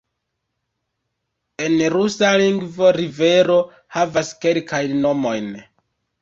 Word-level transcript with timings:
En 1.65 1.75
rusa 1.95 2.31
lingvo 2.43 2.89
rivero 3.01 3.59
havas 3.99 4.33
kelkajn 4.47 4.97
nomojn. 5.05 5.55